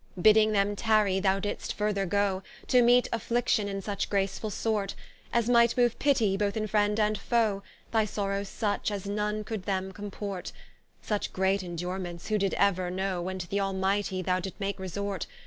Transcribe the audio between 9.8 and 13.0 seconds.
comport, Such great Indurements who did euer